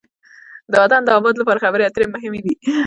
[0.71, 2.53] د وطن د آباد لپاره خبرې اترې مهمې دي.